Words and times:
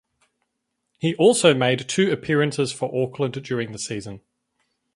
He 0.97 1.13
also 1.17 1.53
made 1.53 1.87
two 1.87 2.09
appearances 2.11 2.71
for 2.71 2.89
Auckland 3.07 3.35
during 3.43 3.71
the 3.71 3.77
season. 3.77 4.21